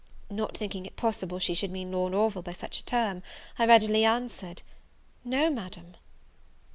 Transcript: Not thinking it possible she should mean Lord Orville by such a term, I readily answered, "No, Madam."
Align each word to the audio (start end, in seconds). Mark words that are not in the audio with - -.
Not 0.31 0.57
thinking 0.57 0.87
it 0.87 0.95
possible 0.95 1.37
she 1.37 1.53
should 1.53 1.69
mean 1.69 1.91
Lord 1.91 2.15
Orville 2.15 2.41
by 2.41 2.53
such 2.53 2.79
a 2.79 2.85
term, 2.85 3.21
I 3.59 3.67
readily 3.67 4.03
answered, 4.03 4.63
"No, 5.23 5.51
Madam." 5.51 5.93